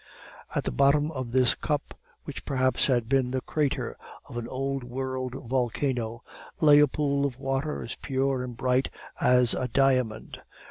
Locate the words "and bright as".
8.43-9.53